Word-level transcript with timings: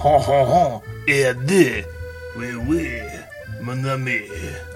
Ha 0.00 0.18
ha 0.18 0.46
ha. 0.46 0.80
Oui, 1.06 2.56
oui. 2.56 3.02
Mon 3.60 3.84
ami. 3.84 4.26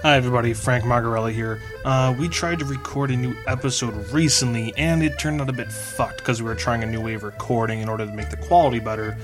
Hi, 0.03 0.16
everybody. 0.16 0.53
Frank 0.53 0.85
Margarella 0.85 1.32
here. 1.32 1.62
Uh, 1.82 2.14
we 2.19 2.29
tried 2.29 2.59
to 2.59 2.66
record 2.66 3.11
a 3.11 3.16
new 3.16 3.34
episode 3.46 3.95
recently, 4.12 4.75
and 4.77 5.02
it 5.02 5.18
turned 5.18 5.41
out 5.41 5.48
a 5.48 5.52
bit 5.55 5.73
fucked 5.73 6.18
because 6.18 6.43
we 6.43 6.48
were 6.48 6.55
trying 6.55 6.82
a 6.82 6.87
new 6.87 7.00
way 7.00 7.14
of 7.14 7.23
recording 7.23 7.80
in 7.80 7.89
order 7.89 8.05
to 8.05 8.12
make 8.12 8.29
the 8.29 8.37
quality 8.37 8.80
better. 8.80 9.16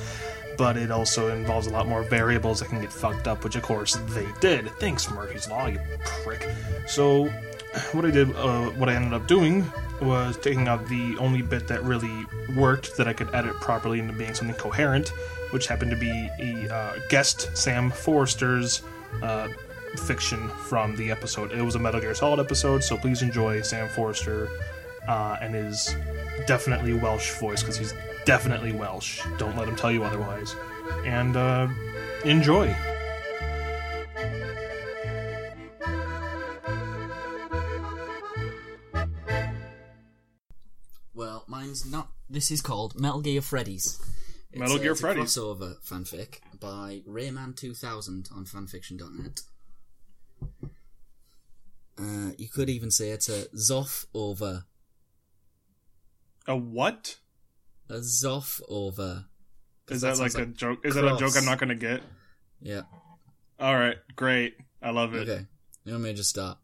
But 0.57 0.79
it 0.79 0.91
also 0.91 1.37
involves 1.37 1.67
a 1.67 1.71
lot 1.71 1.87
more 1.87 2.03
variables 2.03 2.61
that 2.61 2.71
can 2.71 2.81
get 2.81 2.91
fucked 2.91 3.29
up, 3.29 3.45
which 3.45 3.57
of 3.57 3.63
course 3.63 3.97
they 4.09 4.27
did. 4.41 4.71
Thanks, 4.81 5.11
Murphy's 5.11 5.51
Law, 5.51 5.67
you 5.67 5.81
prick. 6.25 6.49
So, 6.87 7.27
what 7.93 8.07
I 8.07 8.11
did, 8.11 8.35
uh, 8.37 8.71
what 8.71 8.89
I 8.89 8.95
ended 8.95 9.13
up 9.13 9.27
doing 9.27 9.71
was 10.03 10.37
taking 10.37 10.69
out 10.69 10.87
the 10.89 11.17
only 11.19 11.43
bit 11.43 11.69
that 11.69 11.83
really 11.83 12.27
worked 12.57 12.97
that 12.97 13.09
I 13.09 13.13
could 13.13 13.35
edit 13.35 13.55
properly 13.57 13.99
into 13.99 14.13
being 14.13 14.35
something 14.35 14.57
coherent, 14.57 15.09
which 15.51 15.67
happened 15.67 15.91
to 15.91 15.97
be 15.97 16.31
a 16.39 16.73
uh, 16.73 16.95
guest 17.09 17.57
Sam 17.57 17.91
Forrester's 17.91 18.83
uh, 19.23 19.49
fiction 20.07 20.49
from 20.49 20.97
the 20.97 21.11
episode. 21.11 21.53
It 21.53 21.63
was 21.63 21.75
a 21.75 21.79
Metal 21.79 22.01
Gear 22.01 22.15
Solid 22.15 22.41
episode, 22.41 22.83
so 22.83 22.97
please 22.97 23.23
enjoy 23.23 23.61
Sam 23.63 23.89
Forrester 23.89 24.49
uh, 25.09 25.37
and 25.41 25.55
his 25.55 25.95
definitely 26.47 26.95
Welsh 26.95 27.33
voice 27.39 27.63
because 27.63 27.77
he's 27.77 27.95
definitely 28.25 28.73
Welsh. 28.73 29.23
Don't 29.39 29.57
let 29.57 29.69
him 29.69 29.77
tell 29.77 29.91
you 29.91 30.05
otherwise. 30.05 30.55
And 31.05 31.37
uh, 31.37 31.69
enjoy. 32.25 32.75
This 42.31 42.51
is 42.53 42.61
called 42.61 42.99
Metal 42.99 43.21
Gear 43.21 43.43
Freddy's. 43.43 44.01
It's 44.53 44.61
Metal 44.61 44.77
a- 44.77 44.79
Gear 44.81 44.93
it's 44.93 45.01
a 45.01 45.03
Freddy's. 45.03 45.25
crossover 45.37 45.75
fanfic 45.85 46.39
by 46.61 47.03
Rayman2000 47.09 48.33
on 48.33 48.45
fanfiction.net. 48.45 49.41
Uh, 51.99 52.31
you 52.39 52.49
could 52.49 52.71
even 52.71 52.91
say 52.91 53.11
it's 53.11 53.29
a 53.29 53.47
Zoff 53.49 54.07
over. 54.15 54.65
A 56.47 56.57
what? 56.57 57.17
A 57.89 57.95
Zoff 57.99 58.61
over. 58.69 59.27
Is 59.89 60.03
that, 60.03 60.19
like 60.19 60.31
sounds 60.31 60.37
a 60.37 60.47
joke? 60.47 60.79
Is 60.85 60.95
that 60.95 61.05
a 61.05 61.17
joke. 61.19 61.33
I'm 61.37 61.45
not 61.45 61.59
going 61.59 61.69
to 61.71 61.75
get? 61.75 62.01
Yeah. 62.63 62.83
All 63.59 63.75
right, 63.75 63.97
great. 64.15 64.55
I 64.81 64.91
love 64.91 65.15
it. 65.15 65.29
Okay. 65.29 65.47
You 65.85 65.93
want 65.93 66.05
me 66.05 66.11
to 66.11 66.17
just 66.17 66.31
start? 66.31 66.59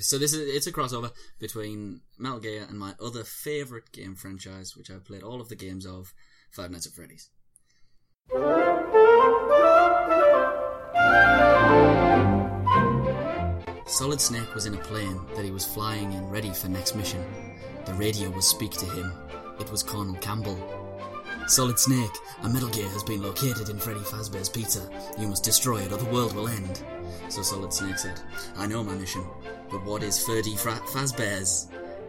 So 0.00 0.18
this 0.18 0.32
is 0.32 0.54
it's 0.54 0.66
a 0.66 0.72
crossover 0.72 1.10
between 1.38 2.00
Metal 2.18 2.40
Gear 2.40 2.66
and 2.68 2.78
my 2.78 2.94
other 3.02 3.24
favorite 3.24 3.92
game 3.92 4.14
franchise, 4.14 4.76
which 4.76 4.90
I've 4.90 5.04
played 5.04 5.22
all 5.22 5.40
of 5.40 5.48
the 5.48 5.56
games 5.56 5.86
of, 5.86 6.12
Five 6.50 6.70
Nights 6.70 6.86
at 6.86 6.92
Freddy's. 6.92 7.30
Solid 13.86 14.20
Snake 14.20 14.54
was 14.54 14.66
in 14.66 14.74
a 14.74 14.78
plane 14.78 15.20
that 15.34 15.44
he 15.44 15.50
was 15.50 15.64
flying 15.64 16.12
in 16.12 16.28
ready 16.28 16.50
for 16.50 16.68
next 16.68 16.94
mission. 16.94 17.24
The 17.84 17.94
radio 17.94 18.30
was 18.30 18.46
speak 18.46 18.72
to 18.72 18.86
him. 18.86 19.12
It 19.60 19.70
was 19.70 19.82
Colonel 19.82 20.16
Campbell. 20.16 20.85
Solid 21.46 21.78
Snake, 21.78 22.10
a 22.42 22.48
Metal 22.48 22.68
Gear 22.70 22.88
has 22.88 23.04
been 23.04 23.22
located 23.22 23.68
in 23.68 23.78
Freddy 23.78 24.00
Fazbear's 24.00 24.48
Pizza. 24.48 24.88
You 25.18 25.28
must 25.28 25.44
destroy 25.44 25.78
it 25.78 25.92
or 25.92 25.96
the 25.96 26.10
world 26.10 26.34
will 26.34 26.48
end. 26.48 26.82
So 27.28 27.42
Solid 27.42 27.72
Snake 27.72 27.98
said, 27.98 28.20
I 28.56 28.66
know 28.66 28.82
my 28.82 28.94
mission, 28.94 29.24
but 29.70 29.84
what 29.84 30.02
is 30.02 30.24
Freddy 30.24 30.56
Fra- 30.56 30.82
Fazbear's? 30.92 31.68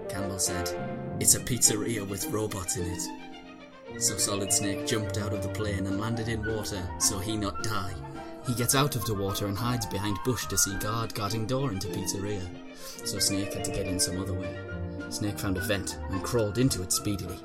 Campbell 0.09 0.39
said, 0.39 0.70
It's 1.20 1.36
a 1.36 1.39
pizzeria 1.39 2.08
with 2.08 2.31
robots 2.31 2.78
in 2.78 2.88
it. 2.88 4.02
So 4.02 4.17
Solid 4.17 4.52
Snake 4.52 4.88
jumped 4.88 5.17
out 5.17 5.33
of 5.33 5.44
the 5.44 5.50
plane 5.50 5.86
and 5.86 6.00
landed 6.00 6.30
in 6.30 6.45
water 6.45 6.81
so 7.00 7.20
he 7.20 7.38
not 7.38 7.64
die. 7.64 7.94
He 8.48 8.55
gets 8.55 8.76
out 8.76 8.95
of 8.95 9.05
the 9.05 9.14
water 9.14 9.45
and 9.45 9.58
hides 9.58 9.86
behind 9.86 10.17
bush 10.26 10.45
to 10.48 10.58
see 10.58 10.76
guard 10.77 11.14
guarding 11.14 11.45
door 11.45 11.71
into 11.71 11.89
pizzeria. 11.89 12.42
So 13.05 13.20
Snake 13.20 13.54
had 13.54 13.66
to 13.66 13.71
get 13.71 13.87
in 13.87 13.99
some 13.99 14.20
other 14.20 14.33
way. 14.33 14.58
Snake 15.10 15.37
found 15.37 15.58
a 15.58 15.61
vent 15.61 15.99
and 16.10 16.23
crawled 16.23 16.58
into 16.58 16.82
it 16.82 16.92
speedily. 16.92 17.37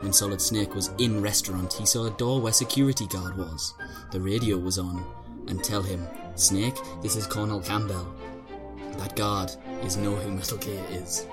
When 0.00 0.12
Solid 0.14 0.40
Snake 0.40 0.74
was 0.74 0.90
in 0.98 1.20
restaurant, 1.20 1.74
he 1.74 1.84
saw 1.84 2.06
a 2.06 2.16
door 2.16 2.40
where 2.40 2.52
security 2.52 3.06
guard 3.06 3.36
was. 3.36 3.74
The 4.12 4.20
radio 4.20 4.56
was 4.56 4.78
on, 4.78 5.04
and 5.48 5.62
tell 5.62 5.82
him, 5.82 6.06
Snake, 6.36 6.76
this 7.02 7.16
is 7.16 7.26
Colonel 7.26 7.60
Campbell. 7.60 8.06
That 8.96 9.14
guard 9.14 9.50
is 9.82 9.98
know 9.98 10.14
who 10.14 10.30
Metal 10.30 10.56
Gear 10.56 10.82
is. 10.90 11.26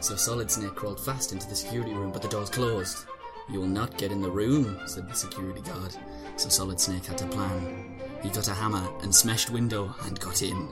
So 0.00 0.16
Solid 0.16 0.50
Snake 0.50 0.74
crawled 0.74 1.00
fast 1.00 1.32
into 1.32 1.48
the 1.48 1.56
security 1.56 1.92
room, 1.94 2.12
but 2.12 2.20
the 2.20 2.28
door's 2.28 2.50
closed. 2.50 3.06
You 3.48 3.60
will 3.60 3.66
not 3.66 3.96
get 3.96 4.12
in 4.12 4.20
the 4.20 4.30
room, 4.30 4.78
said 4.86 5.08
the 5.08 5.14
security 5.14 5.62
guard. 5.62 5.96
So 6.36 6.48
Solid 6.50 6.78
Snake 6.78 7.06
had 7.06 7.18
to 7.18 7.26
plan. 7.26 8.00
He 8.22 8.28
got 8.28 8.48
a 8.48 8.54
hammer 8.54 8.86
and 9.02 9.14
smashed 9.14 9.50
window 9.50 9.94
and 10.04 10.20
got 10.20 10.42
in. 10.42 10.68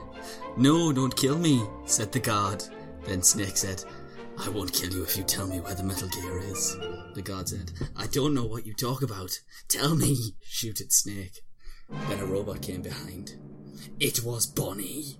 No, 0.55 0.93
don't 0.93 1.15
kill 1.15 1.37
me, 1.37 1.63
said 1.85 2.11
the 2.11 2.19
guard. 2.19 2.63
Then 3.05 3.23
Snake 3.23 3.57
said, 3.57 3.83
I 4.41 4.49
won't 4.49 4.73
kill 4.73 4.93
you 4.93 5.03
if 5.03 5.17
you 5.17 5.23
tell 5.23 5.47
me 5.47 5.59
where 5.59 5.75
the 5.75 5.83
Metal 5.83 6.07
Gear 6.07 6.39
is. 6.39 6.77
The 7.13 7.21
guard 7.21 7.49
said, 7.49 7.71
I 7.97 8.07
don't 8.07 8.33
know 8.33 8.45
what 8.45 8.65
you 8.65 8.73
talk 8.73 9.01
about. 9.01 9.39
Tell 9.67 9.95
me, 9.95 10.15
shooted 10.43 10.93
Snake. 10.93 11.41
Then 12.07 12.19
a 12.19 12.25
robot 12.25 12.61
came 12.61 12.81
behind. 12.81 13.33
It 13.99 14.23
was 14.23 14.45
Bonnie. 14.45 15.17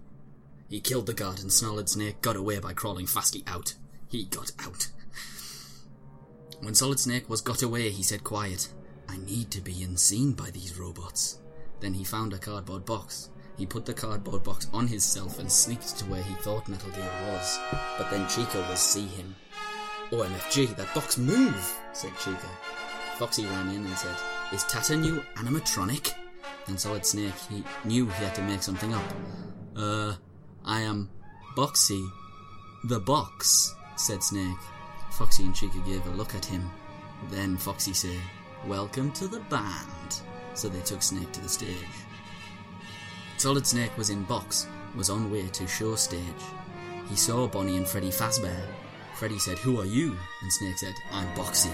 He 0.69 0.79
killed 0.79 1.05
the 1.05 1.13
guard 1.13 1.39
and 1.39 1.51
Solid 1.51 1.89
Snake 1.89 2.21
got 2.21 2.37
away 2.37 2.59
by 2.59 2.73
crawling 2.73 3.07
fastly 3.07 3.43
out. 3.45 3.75
He 4.07 4.25
got 4.25 4.51
out. 4.59 4.87
When 6.61 6.75
Solid 6.75 6.99
Snake 6.99 7.29
was 7.29 7.41
got 7.41 7.61
away, 7.61 7.89
he 7.89 8.03
said 8.03 8.23
quiet, 8.23 8.69
I 9.07 9.17
need 9.17 9.51
to 9.51 9.61
be 9.61 9.83
unseen 9.83 10.31
by 10.31 10.49
these 10.51 10.77
robots. 10.77 11.39
Then 11.81 11.93
he 11.93 12.03
found 12.03 12.33
a 12.33 12.37
cardboard 12.37 12.85
box. 12.85 13.29
He 13.59 13.65
put 13.65 13.85
the 13.85 13.93
cardboard 13.93 14.45
box 14.45 14.67
on 14.71 14.87
himself 14.87 15.37
and 15.37 15.51
sneaked 15.51 15.97
to 15.97 16.05
where 16.05 16.23
he 16.23 16.33
thought 16.35 16.69
Metal 16.69 16.89
Gear 16.91 17.11
was. 17.27 17.59
But 17.97 18.09
then 18.09 18.25
Chica 18.29 18.65
was 18.69 18.79
see 18.79 19.05
him. 19.05 19.35
OMFG, 20.11 20.77
that 20.77 20.95
box 20.95 21.17
move, 21.17 21.77
said 21.91 22.13
Chica. 22.23 22.47
Foxy 23.17 23.45
ran 23.45 23.67
in 23.67 23.85
and 23.85 23.97
said, 23.97 24.15
Is 24.53 24.63
Tata 24.63 24.95
new 24.95 25.21
animatronic? 25.35 26.13
And 26.67 26.79
Solid 26.79 27.05
Snake, 27.05 27.33
he 27.49 27.61
knew 27.83 28.05
he 28.05 28.23
had 28.23 28.33
to 28.35 28.41
make 28.43 28.63
something 28.63 28.93
up. 28.93 29.03
Uh, 29.75 30.13
I 30.63 30.79
am 30.79 31.09
Boxy. 31.57 32.07
The 32.85 33.01
box, 33.01 33.75
said 33.97 34.23
Snake. 34.23 34.57
Foxy 35.11 35.43
and 35.43 35.53
Chica 35.53 35.79
gave 35.85 36.07
a 36.07 36.11
look 36.11 36.33
at 36.33 36.45
him. 36.45 36.71
Then 37.29 37.57
Foxy 37.57 37.91
said, 37.91 38.21
Welcome 38.65 39.11
to 39.13 39.27
the 39.27 39.41
band. 39.41 40.21
So 40.53 40.69
they 40.69 40.79
took 40.79 41.01
Snake 41.01 41.33
to 41.33 41.41
the 41.41 41.49
stage. 41.49 41.75
Solid 43.39 43.65
Snake 43.65 43.97
was 43.97 44.09
in 44.09 44.23
box, 44.23 44.67
was 44.97 45.09
on 45.09 45.31
way 45.31 45.47
to 45.47 45.65
show 45.65 45.95
stage. 45.95 46.19
He 47.09 47.15
saw 47.15 47.47
Bonnie 47.47 47.77
and 47.77 47.87
Freddy 47.87 48.09
Fazbear. 48.09 48.65
Freddy 49.15 49.39
said, 49.39 49.57
Who 49.59 49.79
are 49.79 49.85
you? 49.85 50.13
And 50.41 50.51
Snake 50.51 50.77
said, 50.77 50.93
I'm 51.13 51.25
Boxy. 51.35 51.71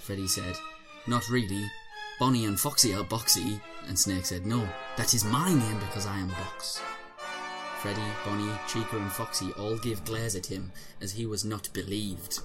Freddy 0.00 0.26
said, 0.26 0.56
Not 1.06 1.28
really. 1.28 1.70
Bonnie 2.18 2.46
and 2.46 2.58
Foxy 2.58 2.94
are 2.94 3.04
Boxy. 3.04 3.60
And 3.88 3.98
Snake 3.98 4.24
said, 4.24 4.46
No, 4.46 4.66
that 4.96 5.12
is 5.12 5.22
my 5.22 5.52
name 5.52 5.78
because 5.80 6.06
I 6.06 6.16
am 6.16 6.28
Box. 6.28 6.80
Freddy, 7.82 8.00
Bonnie, 8.24 8.58
Chica, 8.66 8.96
and 8.96 9.12
Foxy 9.12 9.52
all 9.58 9.76
gave 9.76 10.02
glares 10.06 10.34
at 10.34 10.46
him 10.46 10.72
as 11.02 11.12
he 11.12 11.26
was 11.26 11.44
not 11.44 11.70
believed. 11.74 12.40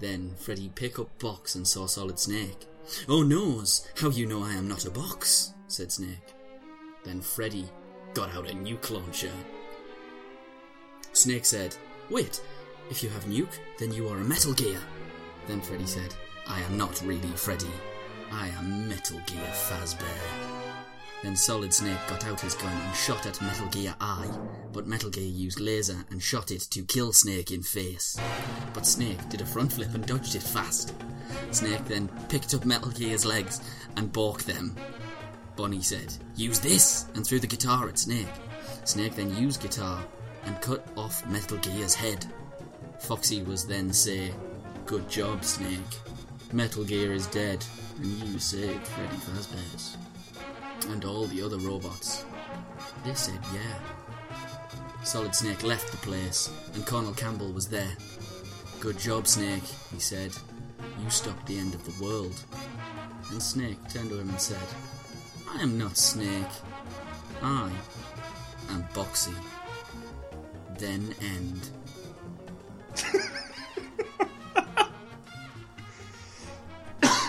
Then 0.00 0.34
Freddy 0.36 0.68
picked 0.74 0.98
up 0.98 1.16
Box 1.20 1.54
and 1.54 1.68
saw 1.68 1.86
Solid 1.86 2.18
Snake. 2.18 2.66
Oh 3.08 3.22
noes, 3.22 3.86
how 4.00 4.10
you 4.10 4.26
know 4.26 4.42
I 4.42 4.54
am 4.54 4.66
not 4.66 4.84
a 4.84 4.90
box? 4.90 5.52
said 5.68 5.92
Snake. 5.92 6.34
Then 7.04 7.20
Freddy 7.20 7.68
got 8.14 8.34
out 8.34 8.50
a 8.50 8.54
nuke 8.54 8.90
launcher. 8.90 9.32
Snake 11.12 11.44
said, 11.44 11.76
Wait, 12.10 12.40
if 12.90 13.02
you 13.02 13.08
have 13.10 13.24
nuke, 13.24 13.58
then 13.78 13.92
you 13.92 14.08
are 14.08 14.18
a 14.18 14.24
Metal 14.24 14.52
Gear. 14.52 14.78
Then 15.46 15.60
Freddy 15.60 15.86
said, 15.86 16.14
I 16.46 16.60
am 16.60 16.76
not 16.76 17.00
really 17.02 17.28
Freddy. 17.28 17.70
I 18.30 18.48
am 18.48 18.88
Metal 18.88 19.18
Gear 19.26 19.52
Fazbear. 19.52 20.62
Then 21.22 21.36
Solid 21.36 21.72
Snake 21.72 21.98
got 22.08 22.26
out 22.26 22.40
his 22.40 22.54
gun 22.54 22.72
and 22.72 22.96
shot 22.96 23.26
at 23.26 23.40
Metal 23.40 23.68
Gear 23.68 23.94
Eye, 24.00 24.28
but 24.72 24.88
Metal 24.88 25.08
Gear 25.08 25.22
used 25.22 25.60
laser 25.60 26.04
and 26.10 26.20
shot 26.20 26.50
it 26.50 26.62
to 26.70 26.82
kill 26.82 27.12
Snake 27.12 27.52
in 27.52 27.62
face. 27.62 28.18
But 28.74 28.86
Snake 28.86 29.28
did 29.28 29.40
a 29.40 29.46
front 29.46 29.72
flip 29.72 29.94
and 29.94 30.04
dodged 30.04 30.34
it 30.34 30.42
fast. 30.42 30.94
Snake 31.52 31.84
then 31.84 32.08
picked 32.28 32.54
up 32.54 32.64
Metal 32.64 32.90
Gear's 32.90 33.24
legs 33.24 33.60
and 33.96 34.12
balked 34.12 34.46
them. 34.46 34.74
Bonnie 35.56 35.82
said, 35.82 36.14
Use 36.36 36.58
this! 36.58 37.06
and 37.14 37.26
threw 37.26 37.38
the 37.38 37.46
guitar 37.46 37.88
at 37.88 37.98
Snake. 37.98 38.28
Snake 38.84 39.14
then 39.14 39.36
used 39.36 39.62
guitar 39.62 40.02
and 40.44 40.60
cut 40.60 40.86
off 40.96 41.26
Metal 41.28 41.58
Gear's 41.58 41.94
head. 41.94 42.26
Foxy 42.98 43.42
was 43.42 43.66
then 43.66 43.92
say, 43.92 44.32
Good 44.86 45.08
job, 45.08 45.44
Snake. 45.44 45.78
Metal 46.52 46.84
Gear 46.84 47.12
is 47.12 47.26
dead, 47.28 47.64
and 47.98 48.06
you 48.06 48.38
saved 48.38 48.86
Freddy 48.86 49.16
Fazbear's. 49.16 49.96
And 50.88 51.04
all 51.04 51.26
the 51.26 51.42
other 51.42 51.58
robots. 51.58 52.24
They 53.04 53.14
said 53.14 53.38
yeah. 53.54 53.78
Solid 55.04 55.34
Snake 55.34 55.62
left 55.62 55.90
the 55.90 55.96
place, 55.98 56.50
and 56.74 56.86
Colonel 56.86 57.14
Campbell 57.14 57.52
was 57.52 57.68
there. 57.68 57.96
Good 58.80 58.98
job, 58.98 59.26
Snake, 59.26 59.64
he 59.92 59.98
said. 59.98 60.32
You 61.02 61.10
stopped 61.10 61.46
the 61.46 61.58
end 61.58 61.74
of 61.74 61.84
the 61.84 62.04
world. 62.04 62.34
And 63.30 63.42
Snake 63.42 63.78
turned 63.88 64.10
to 64.10 64.18
him 64.18 64.28
and 64.28 64.40
said, 64.40 64.58
I 65.54 65.62
am 65.62 65.78
not 65.78 65.96
Snake. 65.96 66.46
I 67.42 67.70
am 68.70 68.84
Boxy. 68.94 69.34
Then 70.78 71.14
end. 71.20 71.70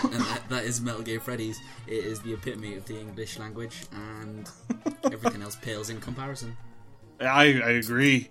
and 0.04 0.12
that, 0.12 0.42
that 0.48 0.64
is 0.64 0.80
Metal 0.80 1.02
Gear 1.02 1.20
Freddy's. 1.20 1.60
It 1.86 2.04
is 2.04 2.20
the 2.20 2.32
epitome 2.32 2.76
of 2.76 2.86
the 2.86 2.98
English 2.98 3.38
language, 3.38 3.84
and 3.92 4.48
everything 5.04 5.42
else 5.42 5.56
pales 5.56 5.90
in 5.90 6.00
comparison. 6.00 6.56
I 7.20 7.60
I 7.60 7.70
agree. 7.72 8.30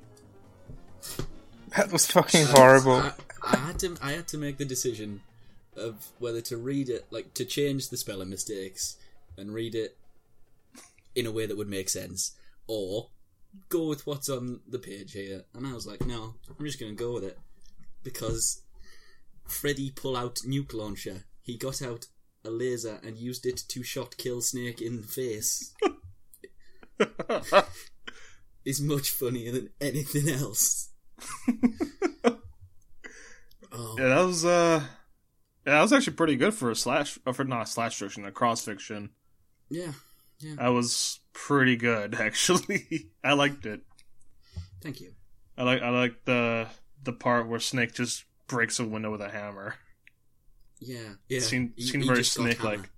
That 1.78 1.92
was 1.92 2.06
fucking 2.07 2.48
horrible. 2.48 2.94
I, 2.94 3.13
I 3.44 3.57
had 3.57 3.80
to 3.80 3.95
I 4.01 4.13
had 4.13 4.28
to 4.30 4.38
make 4.38 4.57
the 4.57 4.66
decision 4.66 5.22
of 5.75 6.12
whether 6.19 6.42
to 6.42 6.57
read 6.57 6.90
it 6.90 7.06
like 7.12 7.34
to 7.36 7.45
change 7.45 7.90
the 7.90 7.98
spelling 7.98 8.30
mistakes 8.30 8.98
and 9.38 9.53
read 9.53 9.75
it 9.75 9.97
in 11.15 11.25
a 11.25 11.31
way 11.31 11.45
that 11.45 11.57
would 11.57 11.69
make 11.69 11.89
sense, 11.89 12.35
or 12.68 13.09
go 13.69 13.88
with 13.88 14.07
what's 14.07 14.30
on 14.30 14.62
the 14.68 14.80
page 14.80 15.13
here. 15.13 15.44
And 15.53 15.68
I 15.68 15.74
was 15.74 15.85
like, 15.85 16.06
no, 16.06 16.35
I'm 16.50 16.65
just 16.65 16.80
gonna 16.80 16.94
go 16.94 17.13
with 17.13 17.24
it 17.24 17.38
because 18.03 18.62
Freddy 19.47 19.91
pull 19.91 20.15
out 20.18 20.35
nuke 20.47 20.74
launcher. 20.74 21.25
He 21.41 21.57
got 21.57 21.81
out 21.81 22.07
a 22.45 22.50
laser 22.50 23.00
and 23.03 23.18
used 23.18 23.45
it 23.45 23.57
to 23.69 23.83
shot 23.83 24.18
kill 24.18 24.41
Snake 24.41 24.81
in 24.81 25.01
the 25.01 25.07
face. 25.07 25.74
is 28.65 28.81
much 28.81 29.09
funnier 29.09 29.51
than 29.51 29.69
anything 29.81 30.30
else. 30.30 30.89
oh, 33.71 33.95
Yeah, 33.97 34.09
that 34.09 34.25
was 34.25 34.45
uh, 34.45 34.83
yeah, 35.65 35.74
that 35.74 35.81
was 35.81 35.94
actually 35.94 36.15
pretty 36.15 36.35
good 36.35 36.53
for 36.53 36.71
a 36.71 36.75
slash, 36.75 37.18
uh, 37.25 37.31
for 37.31 37.45
not 37.45 37.63
a 37.63 37.65
slash 37.65 37.97
fiction, 37.97 38.25
a 38.25 38.31
cross 38.31 38.63
fiction. 38.63 39.12
Yeah, 39.74 39.92
yeah. 40.40 40.56
That 40.58 40.70
was 40.70 41.20
pretty 41.34 41.75
good, 41.75 42.16
actually. 42.20 43.10
I 43.24 43.34
liked 43.34 43.66
it. 43.66 43.81
Thank 44.81 45.02
you. 45.02 45.14
I 45.58 45.64
like 45.64 45.81
I 45.81 45.90
like 45.90 46.25
the 46.25 46.68
the 47.04 47.14
part 47.14 47.48
where 47.48 47.60
Snake 47.60 47.94
just 47.94 48.25
breaks 48.48 48.80
a 48.80 48.86
window 48.86 49.12
with 49.12 49.22
a 49.22 49.30
hammer. 49.30 49.75
Yeah, 50.80 51.14
yeah. 51.30 51.40
Seemed- 51.40 51.74
He- 51.78 51.84
seemed 51.88 52.04
he 52.04 52.10
very 52.10 52.24
Snake-like. 52.24 52.90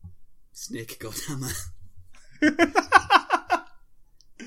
Snake 0.53 0.97
got 0.99 1.19
hammer. 1.27 1.51
but 2.41 3.65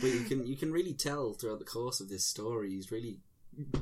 you 0.03 0.25
can 0.25 0.47
you 0.47 0.57
can 0.57 0.73
really 0.73 0.95
tell 0.95 1.35
throughout 1.35 1.59
the 1.59 1.65
course 1.65 2.01
of 2.01 2.09
this 2.09 2.25
story, 2.27 2.71
he's 2.71 2.91
really 2.91 3.19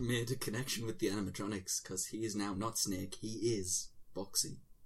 made 0.00 0.30
a 0.30 0.36
connection 0.36 0.86
with 0.86 0.98
the 0.98 1.08
animatronics 1.08 1.82
because 1.82 2.06
he 2.06 2.24
is 2.24 2.34
now 2.36 2.54
not 2.54 2.78
Snake, 2.78 3.16
he 3.20 3.56
is 3.58 3.88
Boxy. 4.14 4.56